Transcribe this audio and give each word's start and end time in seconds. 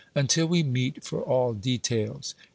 Until 0.15 0.47
we 0.47 0.63
meet 0.63 1.03
for 1.03 1.21
all 1.21 1.53
details. 1.53 2.33